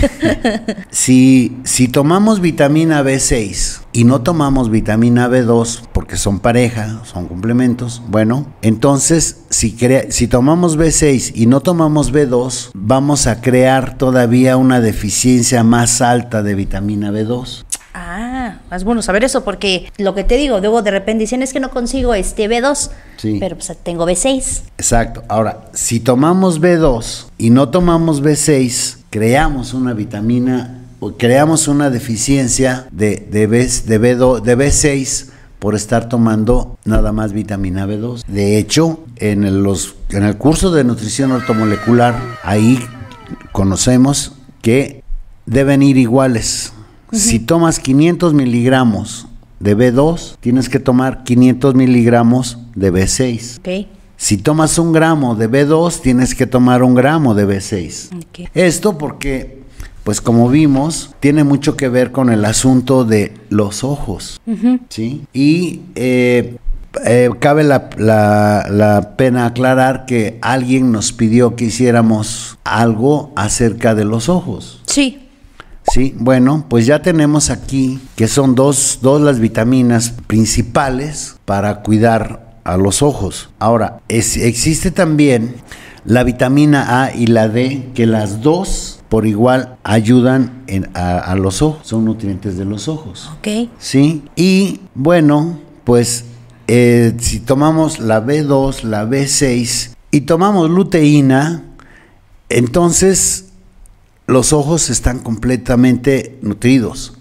si, 0.92 1.58
si 1.64 1.88
tomamos 1.88 2.42
vitamina 2.42 3.04
B6 3.04 3.82
y 3.94 4.04
no 4.04 4.22
tomamos 4.22 4.70
vitamina 4.72 5.30
B2, 5.30 5.82
porque 5.94 6.18
son 6.18 6.40
pareja, 6.40 7.02
son 7.06 7.28
complementos, 7.28 8.02
bueno, 8.08 8.48
entonces 8.62 9.42
si, 9.50 9.74
crea- 9.74 10.12
si 10.12 10.28
tomamos 10.28 10.78
B6 10.78 11.32
y 11.36 11.46
no 11.46 11.62
tomamos 11.62 12.12
B2, 12.12 12.72
vamos 12.74 13.28
a 13.28 13.40
crear 13.40 13.98
todavía 13.98 14.58
una 14.58 14.82
deficiencia 14.82 15.64
más 15.64 16.02
alta 16.02 16.42
de 16.44 16.56
vitamina 16.56 17.12
B2. 17.12 17.66
Es 18.72 18.84
bueno 18.84 19.02
saber 19.02 19.24
eso 19.24 19.44
porque 19.44 19.92
lo 19.98 20.14
que 20.16 20.24
te 20.24 20.38
digo, 20.38 20.60
luego 20.60 20.82
de 20.82 20.92
repente 20.92 21.22
dicen 21.22 21.42
es 21.42 21.54
que 21.54 21.60
no 21.60 21.70
consigo 21.72 22.14
este 22.14 22.48
B2, 22.50 22.90
Sí. 23.18 23.38
pero 23.40 23.56
pues 23.58 23.76
tengo 23.84 24.06
B6. 24.06 24.62
Exacto. 24.78 25.24
Ahora, 25.28 25.66
si 25.74 26.00
tomamos 26.00 26.62
B2 26.62 27.26
y 27.38 27.50
no 27.50 27.70
tomamos 27.70 28.22
B6, 28.24 28.98
creamos 29.10 29.74
una 29.74 29.94
vitamina, 29.94 30.76
o 31.02 31.14
creamos 31.14 31.68
una 31.68 31.90
deficiencia 31.90 32.88
de, 32.92 33.26
de, 33.32 33.48
B, 33.48 33.66
de, 33.86 34.02
B2, 34.02 34.42
de 34.42 34.58
B6 34.58 35.28
por 35.58 35.76
estar 35.76 36.08
tomando 36.10 36.78
nada 36.86 37.12
más 37.12 37.34
vitamina 37.34 37.86
B2. 37.88 38.24
De 38.28 38.58
hecho, 38.58 39.00
en 39.18 39.44
el, 39.46 39.64
los, 39.64 39.96
en 40.10 40.24
el 40.24 40.38
curso 40.38 40.72
de 40.72 40.84
nutrición 40.84 41.32
ortomolecular, 41.32 42.16
ahí 42.44 42.80
conocemos 43.52 44.34
que 44.62 45.04
deben 45.46 45.82
ir 45.84 45.98
iguales. 45.98 46.74
Si 47.12 47.40
tomas 47.40 47.80
500 47.80 48.34
miligramos 48.34 49.28
de 49.60 49.76
B2, 49.78 50.36
tienes 50.40 50.70
que 50.70 50.80
tomar 50.80 51.24
500 51.24 51.76
miligramos 51.76 52.58
de 52.76 52.94
B6. 52.94 53.60
Ok. 53.60 53.88
Si 54.18 54.38
tomas 54.38 54.78
un 54.78 54.92
gramo 54.92 55.36
de 55.36 55.50
B2, 55.50 56.02
tienes 56.02 56.36
que 56.36 56.46
tomar 56.46 56.84
un 56.84 56.94
gramo 56.94 57.34
de 57.36 57.48
B6. 57.48 58.16
Ok. 58.16 58.50
Esto 58.54 58.98
porque, 58.98 59.64
pues 60.04 60.20
como 60.22 60.50
vimos, 60.50 61.12
tiene 61.20 61.44
mucho 61.44 61.78
que 61.78 61.88
ver 61.90 62.12
con 62.12 62.30
el 62.30 62.44
asunto 62.46 63.06
de 63.06 63.34
los 63.50 63.84
ojos. 63.84 64.40
¿sí? 64.90 65.22
Y 65.34 65.82
eh, 65.96 66.58
eh, 67.06 67.30
cabe 67.40 67.64
la, 67.64 67.90
la- 67.98 68.66
la 68.70 69.16
pena 69.16 69.46
aclarar 69.46 70.06
que 70.06 70.38
alguien 70.42 70.92
nos 70.92 71.14
pidió 71.14 71.56
que 71.56 71.66
hiciéramos 71.66 72.58
algo 72.66 73.32
acerca 73.38 73.96
de 73.96 74.04
los 74.06 74.28
ojos. 74.28 74.82
Sí. 74.86 75.26
Sí, 75.92 76.14
bueno, 76.18 76.66
pues 76.70 76.86
ya 76.86 77.02
tenemos 77.02 77.50
aquí 77.50 78.00
que 78.16 78.28
son 78.28 78.56
dos, 78.56 79.00
dos 79.02 79.22
las 79.22 79.40
vitaminas 79.40 80.14
principales 80.28 81.36
para 81.46 81.82
cuidar 81.82 82.58
a 82.64 82.78
los 82.78 83.02
ojos. 83.02 83.50
Ahora, 83.60 84.00
es- 84.08 84.38
existe 84.38 84.92
también 84.92 85.56
la 86.06 86.24
vitamina 86.24 87.04
A 87.04 87.16
y 87.16 87.28
la 87.28 87.48
D, 87.50 87.90
que 87.96 88.06
las 88.06 88.42
dos 88.42 89.00
por 89.10 89.26
igual 89.26 89.78
ayudan 89.84 90.64
en- 90.68 90.90
a, 90.94 91.18
a 91.18 91.36
los 91.36 91.62
ojos, 91.64 91.88
son 91.88 92.06
nutrientes 92.06 92.58
de 92.58 92.66
los 92.66 92.88
ojos. 92.88 93.32
Ok. 93.40 93.70
¿sí? 93.80 94.24
Y 94.36 94.82
bueno, 94.94 95.58
pues 95.84 96.26
eh, 96.68 97.16
si 97.20 97.40
tomamos 97.40 98.00
la 98.00 98.24
B2, 98.24 98.84
la 98.84 99.06
B6 99.06 99.96
y 100.12 100.22
tomamos 100.22 100.70
luteína, 100.70 101.64
entonces 102.50 103.46
los 104.30 104.54
ojos 104.54 104.90
están 104.90 105.20
completamente 105.20 106.38
nutridos. 106.42 107.18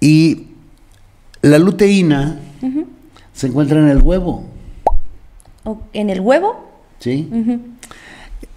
Y 0.00 0.48
la 1.42 1.58
luteína 1.58 2.40
se 3.32 3.46
encuentra 3.48 3.78
en 3.80 3.88
el 3.88 4.00
huevo, 4.02 4.44
¿En 5.92 6.10
el 6.10 6.20
huevo? 6.20 6.64
¿sí? 7.00 7.28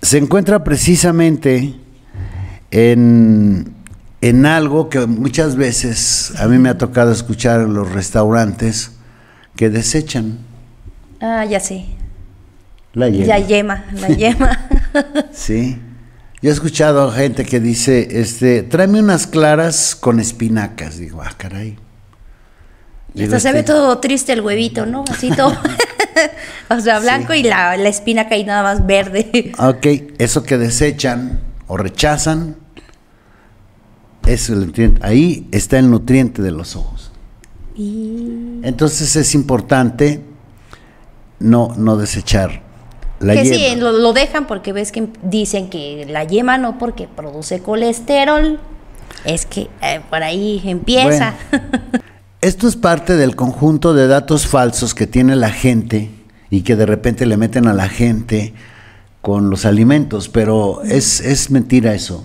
Se 0.02 0.20
encuentra 0.20 0.64
precisamente 0.64 1.74
en, 2.70 3.74
en 4.22 4.46
algo 4.46 4.90
que 4.90 5.08
muchas 5.08 5.56
veces 5.56 6.34
a 6.40 6.48
mí 6.48 6.60
me 6.60 6.70
ha 6.70 6.78
tocado 6.78 7.12
escuchar 7.12 7.62
en 7.62 7.74
los 7.74 7.92
restaurantes 7.92 8.92
que 9.56 9.70
desechan 9.72 10.38
Ah, 11.20 11.44
ya 11.46 11.60
sé. 11.60 11.86
la 12.94 13.10
yema. 13.10 13.26
La 13.28 13.40
yema, 13.40 13.86
la 14.00 14.08
yema. 14.16 14.60
Sí. 15.34 15.80
Yo 16.42 16.50
he 16.50 16.54
escuchado 16.54 17.10
a 17.10 17.14
gente 17.14 17.46
que 17.46 17.60
dice, 17.60 18.20
este, 18.22 18.64
tráeme 18.64 19.00
unas 19.00 19.28
claras 19.28 19.96
con 19.96 20.20
espinacas. 20.20 20.98
Digo, 20.98 21.22
ah, 21.22 21.34
caray. 21.38 21.78
Y 23.14 23.24
hasta 23.24 23.40
se 23.40 23.52
ve 23.52 23.60
este- 23.60 23.74
todo 23.74 23.98
triste 24.00 24.34
el 24.34 24.42
huevito, 24.42 24.86
¿no? 24.86 25.04
Así 25.10 25.32
todo. 25.32 25.58
o 26.70 26.80
sea, 26.80 27.00
blanco 27.00 27.34
y 27.34 27.44
la, 27.44 27.78
la 27.78 27.90
espinaca 27.90 28.36
ahí 28.36 28.44
nada 28.44 28.64
más 28.64 28.86
verde. 28.86 29.52
Ok, 29.58 30.14
eso 30.18 30.44
que 30.44 30.58
desechan 30.58 31.40
o 31.68 31.78
rechazan, 31.78 32.56
es 34.26 34.50
el 34.50 34.66
nutriente. 34.66 35.00
Ahí 35.04 35.48
está 35.52 35.80
el 35.80 35.90
nutriente 35.90 36.42
de 36.42 36.52
los 36.52 36.76
ojos. 36.76 37.12
Y 37.76 38.60
Entonces 38.64 39.16
es 39.16 39.34
importante 39.34 40.22
no, 41.40 41.74
no 41.78 41.96
desechar 41.98 42.62
La 43.20 43.34
que 43.34 43.44
yema. 43.44 43.56
sí, 43.56 43.76
lo, 43.76 43.92
lo 43.92 44.14
dejan 44.14 44.48
porque 44.48 44.74
ves 44.74 44.92
que 44.92 45.08
dicen 45.24 45.70
que 45.70 46.06
la 46.10 46.24
yema 46.24 46.58
no 46.58 46.78
porque 46.78 47.08
produce 47.08 47.60
colesterol. 47.62 48.60
Es 49.26 49.46
que 49.46 49.68
eh, 49.82 50.02
por 50.10 50.24
ahí 50.24 50.62
empieza. 50.66 51.34
Esto 52.42 52.68
es 52.70 52.78
parte 52.78 53.18
del 53.18 53.36
conjunto 53.36 53.94
de 53.94 54.08
datos 54.08 54.48
falsos 54.48 54.96
que 54.96 55.08
tiene 55.08 55.36
la 55.36 55.50
gente 55.50 56.10
y 56.50 56.62
que 56.62 56.78
de 56.78 56.86
repente 56.86 57.26
le 57.26 57.36
meten 57.36 57.68
a 57.68 57.74
la 57.74 57.90
gente 57.90 58.54
con 59.22 59.50
los 59.50 59.66
alimentos, 59.66 60.30
pero 60.30 60.82
es, 60.84 61.20
es 61.20 61.52
mentira 61.52 61.94
eso. 61.94 62.24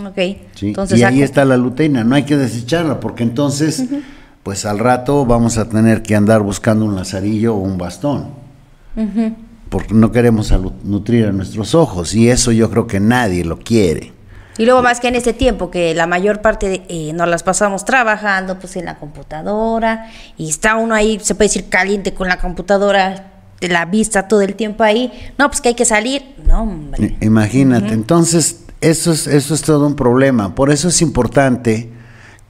ok. 0.00 0.16
¿sí? 0.54 0.68
Entonces, 0.68 1.00
y 1.00 1.02
ahí 1.02 1.22
está 1.22 1.44
la 1.44 1.56
luteína, 1.56 2.04
no 2.04 2.14
hay 2.14 2.22
que 2.22 2.36
desecharla 2.36 3.00
porque 3.00 3.24
entonces, 3.24 3.84
pues 4.44 4.64
al 4.64 4.78
rato 4.78 5.26
vamos 5.26 5.58
a 5.58 5.68
tener 5.68 6.02
que 6.02 6.14
andar 6.14 6.42
buscando 6.42 6.84
un 6.84 6.94
lazarillo 6.94 7.56
o 7.56 7.58
un 7.58 7.76
bastón. 7.76 8.28
Porque 9.68 9.94
no 9.94 10.12
queremos 10.12 10.52
nutrir 10.84 11.26
a 11.26 11.32
nuestros 11.32 11.74
ojos 11.74 12.14
y 12.14 12.30
eso 12.30 12.52
yo 12.52 12.70
creo 12.70 12.86
que 12.86 13.00
nadie 13.00 13.44
lo 13.44 13.58
quiere. 13.58 14.12
Y 14.58 14.64
luego 14.64 14.82
más 14.82 15.00
que 15.00 15.08
en 15.08 15.16
este 15.16 15.32
tiempo, 15.32 15.70
que 15.70 15.94
la 15.94 16.06
mayor 16.06 16.40
parte 16.40 16.68
de, 16.68 16.82
eh, 16.88 17.12
nos 17.12 17.28
las 17.28 17.42
pasamos 17.42 17.84
trabajando 17.84 18.58
pues 18.58 18.76
en 18.76 18.86
la 18.86 18.96
computadora 18.96 20.10
y 20.38 20.48
está 20.48 20.76
uno 20.76 20.94
ahí, 20.94 21.18
se 21.20 21.34
puede 21.34 21.48
decir 21.48 21.68
caliente 21.68 22.14
con 22.14 22.28
la 22.28 22.38
computadora, 22.38 23.32
de 23.60 23.68
la 23.68 23.84
vista 23.84 24.28
todo 24.28 24.42
el 24.42 24.54
tiempo 24.54 24.84
ahí. 24.84 25.12
No, 25.38 25.48
pues 25.48 25.60
que 25.60 25.70
hay 25.70 25.74
que 25.74 25.84
salir. 25.84 26.34
No, 26.46 26.62
hombre. 26.62 27.16
Imagínate, 27.20 27.92
entonces 27.92 28.64
eso 28.80 29.12
es, 29.12 29.26
eso 29.26 29.54
es 29.54 29.62
todo 29.62 29.86
un 29.86 29.96
problema. 29.96 30.54
Por 30.54 30.70
eso 30.70 30.88
es 30.88 31.02
importante 31.02 31.90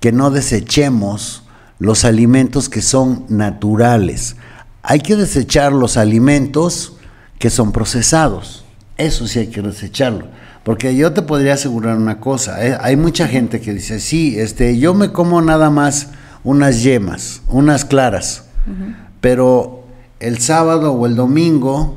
que 0.00 0.12
no 0.12 0.30
desechemos 0.30 1.44
los 1.78 2.04
alimentos 2.04 2.68
que 2.68 2.82
son 2.82 3.24
naturales. 3.28 4.36
Hay 4.82 5.00
que 5.00 5.16
desechar 5.16 5.72
los 5.72 5.96
alimentos 5.96 6.95
que 7.38 7.50
son 7.50 7.72
procesados. 7.72 8.64
Eso 8.98 9.26
sí 9.26 9.40
hay 9.40 9.46
que 9.48 9.62
desecharlo. 9.62 10.28
Porque 10.64 10.96
yo 10.96 11.12
te 11.12 11.22
podría 11.22 11.54
asegurar 11.54 11.96
una 11.96 12.18
cosa. 12.18 12.66
eh, 12.66 12.76
Hay 12.80 12.96
mucha 12.96 13.28
gente 13.28 13.60
que 13.60 13.72
dice, 13.72 14.00
sí, 14.00 14.38
este, 14.38 14.78
yo 14.78 14.94
me 14.94 15.12
como 15.12 15.40
nada 15.42 15.70
más 15.70 16.08
unas 16.44 16.82
yemas, 16.82 17.42
unas 17.48 17.84
claras. 17.84 18.44
Pero 19.20 19.84
el 20.18 20.38
sábado 20.38 20.92
o 20.92 21.06
el 21.06 21.14
domingo 21.14 21.96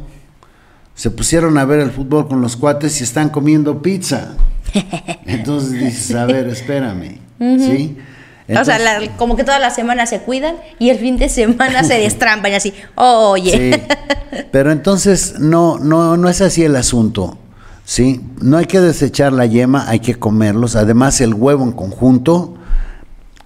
se 0.93 1.09
pusieron 1.09 1.57
a 1.57 1.65
ver 1.65 1.79
el 1.79 1.91
fútbol 1.91 2.27
con 2.27 2.41
los 2.41 2.55
cuates 2.57 2.99
y 3.01 3.03
están 3.03 3.29
comiendo 3.29 3.81
pizza. 3.81 4.35
Entonces 5.25 5.71
dices, 5.79 6.15
a 6.15 6.25
ver, 6.25 6.47
espérame. 6.47 7.17
¿Sí? 7.39 7.97
O 8.57 8.65
sea, 8.65 8.79
la- 8.79 9.15
como 9.17 9.35
que 9.35 9.43
toda 9.43 9.59
la 9.59 9.69
semana 9.69 10.05
se 10.05 10.19
cuidan 10.21 10.55
y 10.79 10.89
el 10.89 10.97
fin 10.99 11.17
de 11.17 11.29
semana 11.29 11.83
se 11.83 11.93
destrampan 11.99 12.51
y 12.51 12.55
así, 12.55 12.73
oye. 12.95 13.73
Sí. 14.31 14.43
Pero 14.51 14.71
entonces 14.71 15.35
no, 15.39 15.77
no, 15.79 16.17
no 16.17 16.29
es 16.29 16.41
así 16.41 16.63
el 16.63 16.75
asunto. 16.75 17.37
¿sí? 17.85 18.21
No 18.41 18.57
hay 18.57 18.65
que 18.65 18.79
desechar 18.79 19.33
la 19.33 19.45
yema, 19.47 19.89
hay 19.89 19.99
que 19.99 20.15
comerlos. 20.15 20.75
Además, 20.75 21.19
el 21.21 21.33
huevo 21.33 21.63
en 21.63 21.71
conjunto 21.71 22.55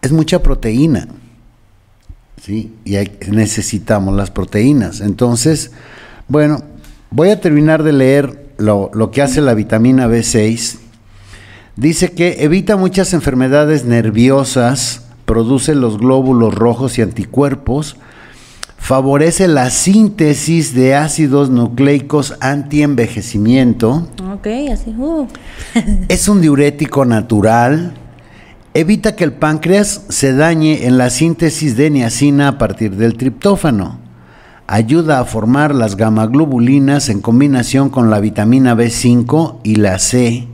es 0.01 0.11
mucha 0.11 0.41
proteína. 0.43 1.07
¿sí? 2.41 2.73
Y 2.83 2.95
hay- 2.97 3.17
necesitamos 3.29 4.15
las 4.15 4.31
proteínas. 4.31 4.99
Entonces, 5.01 5.71
bueno, 6.27 6.61
voy 7.09 7.29
a 7.29 7.39
terminar 7.39 7.83
de 7.83 7.93
leer 7.93 8.47
lo, 8.57 8.91
lo 8.93 9.11
que 9.11 9.21
hace 9.21 9.39
la 9.41 9.53
vitamina 9.53 10.07
B6. 10.07 10.79
Dice 11.75 12.11
que 12.11 12.43
evita 12.43 12.77
muchas 12.77 13.13
enfermedades 13.13 13.83
nerviosas, 13.83 15.01
produce 15.25 15.73
los 15.73 15.97
glóbulos 15.97 16.53
rojos 16.53 16.99
y 16.99 17.01
anticuerpos, 17.01 17.97
favorece 18.77 19.47
la 19.47 19.71
síntesis 19.71 20.75
de 20.75 20.93
ácidos 20.93 21.49
nucleicos 21.49 22.35
antienvejecimiento, 22.41 24.07
Ok, 24.33 24.47
así. 24.71 24.91
uh. 24.97 25.27
es 26.09 26.27
un 26.27 26.41
diurético 26.41 27.05
natural, 27.05 27.93
evita 28.75 29.15
que 29.15 29.23
el 29.23 29.33
páncreas 29.33 30.05
se 30.09 30.33
dañe 30.33 30.85
en 30.85 30.99
la 30.99 31.09
síntesis 31.09 31.75
de 31.75 31.89
niacina 31.89 32.49
a 32.49 32.57
partir 32.59 32.97
del 32.97 33.17
triptófano, 33.17 33.97
ayuda 34.67 35.19
a 35.19 35.25
formar 35.25 35.73
las 35.73 35.97
gamaglobulinas 35.97 37.09
en 37.09 37.19
combinación 37.21 37.89
con 37.89 38.11
la 38.11 38.19
vitamina 38.19 38.75
B5 38.75 39.59
y 39.63 39.75
la 39.75 39.97
C, 39.97 40.47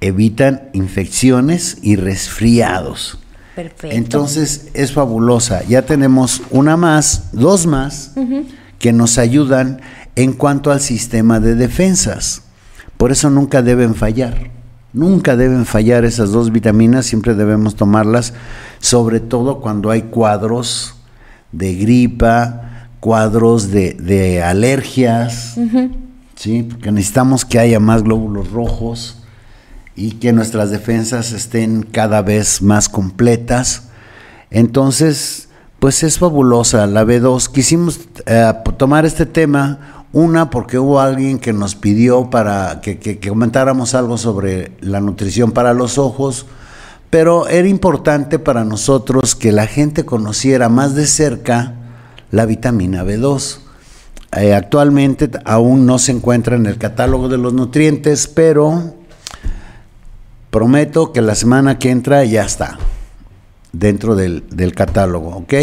evitan 0.00 0.68
infecciones 0.72 1.78
y 1.82 1.96
resfriados. 1.96 3.18
Perfecto. 3.54 3.96
Entonces 3.96 4.68
es 4.74 4.92
fabulosa. 4.92 5.62
Ya 5.64 5.82
tenemos 5.82 6.42
una 6.50 6.76
más, 6.76 7.30
dos 7.32 7.66
más, 7.66 8.12
que 8.78 8.92
nos 8.92 9.18
ayudan 9.18 9.80
en 10.14 10.32
cuanto 10.32 10.70
al 10.70 10.80
sistema 10.80 11.40
de 11.40 11.54
defensas. 11.54 12.42
Por 12.96 13.12
eso 13.12 13.30
nunca 13.30 13.62
deben 13.62 13.94
fallar. 13.94 14.50
Nunca 14.92 15.36
deben 15.36 15.66
fallar 15.66 16.04
esas 16.04 16.32
dos 16.32 16.52
vitaminas, 16.52 17.04
siempre 17.04 17.34
debemos 17.34 17.76
tomarlas, 17.76 18.32
sobre 18.78 19.20
todo 19.20 19.60
cuando 19.60 19.90
hay 19.90 20.02
cuadros 20.02 20.94
de 21.52 21.74
gripa, 21.74 22.88
cuadros 23.00 23.70
de, 23.70 23.92
de 23.92 24.42
alergias, 24.42 25.56
¿sí? 26.34 26.62
porque 26.62 26.92
necesitamos 26.92 27.44
que 27.44 27.58
haya 27.58 27.78
más 27.78 28.04
glóbulos 28.04 28.50
rojos 28.50 29.15
y 29.96 30.12
que 30.12 30.32
nuestras 30.32 30.70
defensas 30.70 31.32
estén 31.32 31.82
cada 31.82 32.20
vez 32.20 32.60
más 32.60 32.88
completas. 32.90 33.84
Entonces, 34.50 35.48
pues 35.80 36.02
es 36.02 36.18
fabulosa 36.18 36.86
la 36.86 37.04
B2. 37.04 37.50
Quisimos 37.50 38.00
eh, 38.26 38.52
tomar 38.76 39.06
este 39.06 39.24
tema, 39.24 40.06
una 40.12 40.50
porque 40.50 40.78
hubo 40.78 41.00
alguien 41.00 41.38
que 41.38 41.54
nos 41.54 41.74
pidió 41.74 42.28
para 42.28 42.80
que, 42.82 43.18
comentáramos 43.26 43.94
algo 43.94 44.18
sobre 44.18 44.72
la 44.80 45.00
nutrición 45.00 45.52
para 45.52 45.72
los 45.72 45.96
ojos, 45.96 46.46
pero 47.08 47.48
era 47.48 47.66
importante 47.66 48.38
para 48.38 48.64
nosotros 48.64 49.34
que 49.34 49.50
la 49.50 49.66
gente 49.66 50.04
conociera 50.04 50.68
más 50.68 50.94
de 50.94 51.06
cerca 51.06 51.74
la 52.30 52.44
vitamina 52.44 53.02
B2. 53.02 53.60
Eh, 54.36 54.54
actualmente 54.54 55.30
aún 55.44 55.86
no 55.86 55.98
se 55.98 56.12
encuentra 56.12 56.56
en 56.56 56.66
el 56.66 56.76
catálogo 56.76 57.28
de 57.28 57.38
los 57.38 57.54
nutrientes, 57.54 58.26
pero 58.26 58.95
prometo 60.50 61.12
que 61.12 61.22
la 61.22 61.34
semana 61.34 61.78
que 61.78 61.90
entra 61.90 62.24
ya 62.24 62.44
está 62.44 62.78
dentro 63.72 64.16
del, 64.16 64.72
catálogo, 64.74 65.36
¿ok? 65.36 65.54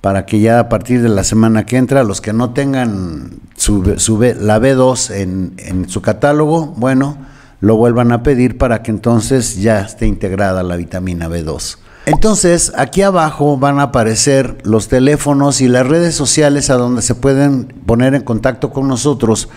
Para 0.00 0.26
que 0.26 0.40
ya 0.40 0.58
a 0.58 0.68
partir 0.68 1.02
de 1.02 1.08
la 1.08 1.24
semana 1.24 1.64
que 1.64 1.76
entra, 1.76 2.04
los 2.04 2.20
que 2.20 2.32
no 2.32 2.50
tengan 2.50 3.40
su, 3.56 3.82
la 3.82 4.58
B2 4.58 5.14
en, 5.14 5.54
en 5.58 5.88
su 5.88 6.02
catálogo, 6.02 6.74
bueno, 6.76 7.16
lo 7.60 7.76
vuelvan 7.76 8.12
a 8.12 8.22
pedir 8.22 8.58
para 8.58 8.82
que 8.82 8.90
entonces 8.90 9.56
ya 9.56 9.80
esté 9.80 10.06
integrada 10.06 10.62
la 10.62 10.76
vitamina 10.76 11.28
B2. 11.28 11.78
Entonces, 12.06 12.72
aquí 12.76 13.02
abajo 13.02 13.56
van 13.56 13.78
a 13.78 13.84
aparecer 13.84 14.58
los 14.64 14.88
teléfonos 14.88 15.60
y 15.60 15.68
las 15.68 15.86
redes 15.86 16.16
sociales 16.16 16.68
a 16.68 16.74
donde 16.74 17.00
se 17.00 17.14
pueden 17.14 17.66
poner 17.86 18.16
en 18.16 18.22
contacto 18.22 18.70
con 18.70 18.88
nosotros 18.88 19.48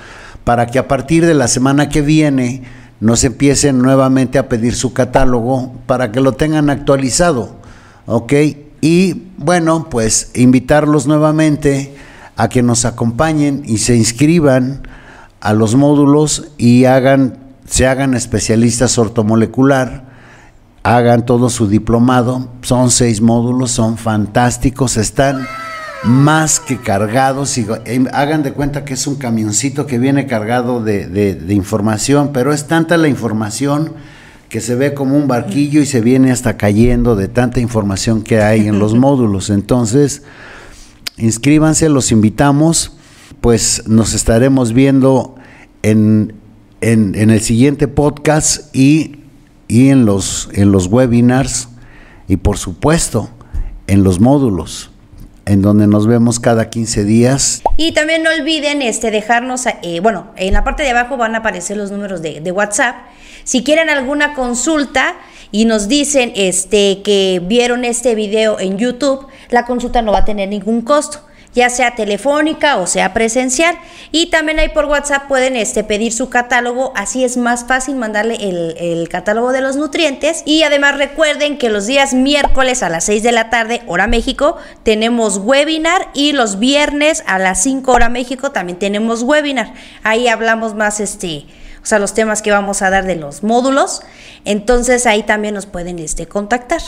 para 0.43 0.67
que 0.67 0.77
a 0.77 0.87
partir 0.87 1.25
de 1.25 1.33
la 1.33 1.47
semana 1.47 1.89
que 1.89 2.01
viene 2.01 2.63
nos 2.99 3.23
empiecen 3.23 3.79
nuevamente 3.79 4.37
a 4.37 4.49
pedir 4.49 4.75
su 4.75 4.93
catálogo 4.93 5.73
para 5.85 6.11
que 6.11 6.21
lo 6.21 6.33
tengan 6.33 6.69
actualizado. 6.69 7.55
¿Ok? 8.05 8.33
Y 8.81 9.23
bueno, 9.37 9.89
pues 9.89 10.31
invitarlos 10.35 11.07
nuevamente 11.07 11.95
a 12.35 12.49
que 12.49 12.61
nos 12.61 12.85
acompañen 12.85 13.63
y 13.65 13.79
se 13.79 13.95
inscriban 13.95 14.87
a 15.39 15.53
los 15.53 15.75
módulos 15.75 16.49
y 16.57 16.85
hagan, 16.85 17.37
se 17.67 17.87
hagan 17.87 18.13
especialistas 18.13 18.97
ortomolecular, 18.97 20.05
hagan 20.83 21.25
todo 21.25 21.49
su 21.49 21.67
diplomado. 21.67 22.49
Son 22.61 22.91
seis 22.91 23.21
módulos, 23.21 23.71
son 23.71 23.97
fantásticos, 23.97 24.97
están 24.97 25.47
más 26.07 26.59
que 26.59 26.77
cargados 26.77 27.57
y 27.57 27.65
eh, 27.85 28.05
hagan 28.13 28.43
de 28.43 28.53
cuenta 28.53 28.85
que 28.85 28.93
es 28.93 29.07
un 29.07 29.15
camioncito 29.15 29.87
que 29.87 29.97
viene 29.97 30.27
cargado 30.27 30.83
de, 30.83 31.07
de- 31.07 31.33
de 31.35 31.53
información, 31.53 32.29
pero 32.33 32.53
es 32.53 32.67
tanta 32.67 32.97
la 32.97 33.07
información 33.07 33.93
que 34.49 34.61
se 34.61 34.75
ve 34.75 34.93
como 34.93 35.17
un 35.17 35.27
barquillo 35.27 35.81
y 35.81 35.85
se 35.85 36.01
viene 36.01 36.31
hasta 36.31 36.57
cayendo 36.57 37.15
de 37.15 37.27
tanta 37.27 37.59
información 37.59 38.21
que 38.21 38.41
hay 38.41 38.67
en 38.67 38.77
los 38.77 38.93
módulos. 38.95 39.49
Entonces, 39.49 40.21
inscríbanse, 41.17 41.89
los 41.89 42.11
invitamos, 42.11 42.93
pues 43.41 43.83
nos 43.87 44.13
estaremos 44.13 44.73
viendo 44.73 45.35
en, 45.81 46.33
en- 46.81 47.15
en 47.15 47.29
el 47.31 47.41
siguiente 47.41 47.87
podcast 47.87 48.75
y, 48.75 49.21
y 49.67 49.89
en, 49.89 50.05
los, 50.05 50.49
en 50.53 50.71
los 50.71 50.87
webinars 50.87 51.69
y 52.27 52.37
por 52.37 52.57
supuesto 52.57 53.29
en 53.87 54.03
los 54.03 54.19
módulos, 54.19 54.91
en 55.45 55.61
donde 55.61 55.87
nos 55.87 56.07
vemos 56.07 56.39
cada 56.39 56.69
15 56.69 57.03
días. 57.03 57.61
Y 57.77 57.93
también 57.93 58.23
no 58.23 58.29
olviden 58.31 58.81
este, 58.81 59.11
dejarnos, 59.11 59.65
eh, 59.65 59.99
bueno, 60.01 60.27
en 60.35 60.53
la 60.53 60.63
parte 60.63 60.83
de 60.83 60.89
abajo 60.89 61.17
van 61.17 61.35
a 61.35 61.39
aparecer 61.39 61.77
los 61.77 61.91
números 61.91 62.21
de, 62.21 62.41
de 62.41 62.51
WhatsApp. 62.51 62.95
Si 63.43 63.63
quieren 63.63 63.89
alguna 63.89 64.33
consulta 64.33 65.15
y 65.51 65.65
nos 65.65 65.87
dicen 65.87 66.33
este, 66.35 67.01
que 67.03 67.41
vieron 67.45 67.85
este 67.85 68.15
video 68.15 68.59
en 68.59 68.77
YouTube, 68.77 69.27
la 69.49 69.65
consulta 69.65 70.01
no 70.01 70.11
va 70.11 70.19
a 70.19 70.25
tener 70.25 70.49
ningún 70.49 70.81
costo. 70.81 71.19
Ya 71.55 71.69
sea 71.69 71.95
telefónica 71.95 72.77
o 72.77 72.85
sea 72.85 73.13
presencial. 73.13 73.75
Y 74.11 74.27
también 74.27 74.59
ahí 74.59 74.69
por 74.69 74.85
WhatsApp 74.85 75.27
pueden 75.27 75.55
este, 75.55 75.83
pedir 75.83 76.13
su 76.13 76.29
catálogo, 76.29 76.93
así 76.95 77.23
es 77.23 77.37
más 77.37 77.65
fácil 77.65 77.95
mandarle 77.95 78.35
el, 78.35 78.75
el 78.77 79.09
catálogo 79.09 79.51
de 79.51 79.61
los 79.61 79.77
nutrientes. 79.77 80.43
Y 80.45 80.63
además 80.63 80.97
recuerden 80.97 81.57
que 81.57 81.69
los 81.69 81.87
días 81.87 82.13
miércoles 82.13 82.83
a 82.83 82.89
las 82.89 83.05
6 83.05 83.23
de 83.23 83.31
la 83.31 83.49
tarde, 83.49 83.81
hora 83.87 84.05
México, 84.05 84.57
tenemos 84.83 85.37
webinar 85.37 86.09
y 86.13 86.33
los 86.33 86.59
viernes 86.59 87.23
a 87.25 87.39
las 87.39 87.63
5 87.63 87.91
hora 87.91 88.09
México 88.09 88.51
también 88.51 88.77
tenemos 88.77 89.23
webinar. 89.23 89.73
Ahí 90.03 90.27
hablamos 90.27 90.75
más 90.75 90.99
este 90.99 91.45
o 91.85 91.87
sea, 91.87 91.99
los 91.99 92.15
temas 92.15 92.41
que 92.41 92.49
vamos 92.49 92.81
a 92.81 92.89
dar 92.89 93.05
de 93.05 93.15
los 93.15 93.43
módulos. 93.43 94.01
Entonces 94.43 95.05
ahí 95.05 95.21
también 95.21 95.53
nos 95.53 95.67
pueden 95.67 95.99
este, 95.99 96.25
contactar. 96.25 96.81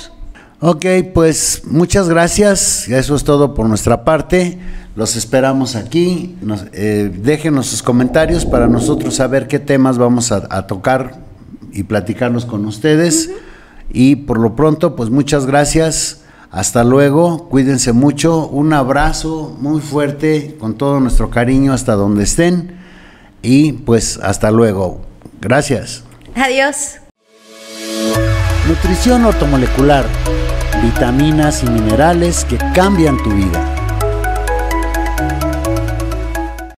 Ok, 0.59 0.85
pues 1.13 1.61
muchas 1.65 2.09
gracias. 2.09 2.87
Eso 2.87 3.15
es 3.15 3.23
todo 3.23 3.53
por 3.53 3.69
nuestra 3.69 4.03
parte. 4.03 4.57
Los 4.95 5.15
esperamos 5.15 5.75
aquí. 5.75 6.35
Nos, 6.41 6.65
eh, 6.73 7.11
déjenos 7.13 7.67
sus 7.67 7.83
comentarios 7.83 8.43
para 8.43 8.67
nosotros 8.67 9.15
saber 9.15 9.47
qué 9.47 9.59
temas 9.59 9.99
vamos 9.99 10.31
a, 10.31 10.65
tocar 10.65 11.19
y 11.71 11.83
platicarnos 11.83 12.47
con 12.47 12.65
ustedes. 12.65 13.29
Y 13.91 14.15
por 14.15 14.39
lo 14.39 14.55
pronto, 14.55 14.95
pues 14.95 15.11
muchas 15.11 15.45
gracias. 15.45 16.21
Hasta 16.49 16.83
luego. 16.83 17.49
Cuídense 17.49 17.93
mucho. 17.93 18.47
Un 18.47 18.73
abrazo 18.73 19.55
muy 19.59 19.79
fuerte 19.79 20.57
con 20.59 20.75
todo 20.75 20.99
nuestro 20.99 21.29
cariño 21.29 21.71
hasta 21.71 21.93
donde 21.93 22.23
estén. 22.23 22.79
Y 23.43 23.73
pues 23.73 24.19
hasta 24.23 24.49
luego. 24.49 25.01
Gracias. 25.39 26.03
Adiós. 26.35 26.95
Nutrición 28.67 29.23
ortomolecular 29.23 30.05
vitaminas 30.81 31.63
y 31.63 31.67
minerales 31.69 32.45
que 32.45 32.57
cambian 32.73 33.17
tu 33.23 33.31
vida. 33.31 33.76